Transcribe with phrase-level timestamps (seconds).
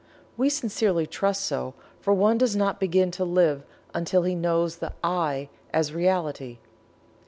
[0.35, 3.61] We sincerely trust so, for one does not begin to Live
[3.93, 6.57] until he knows the "I" as Reality.